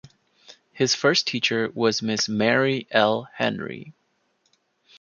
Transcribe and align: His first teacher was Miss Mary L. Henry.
His 0.73 0.95
first 0.95 1.27
teacher 1.27 1.69
was 1.75 2.01
Miss 2.01 2.27
Mary 2.27 2.87
L. 2.89 3.29
Henry. 3.35 3.93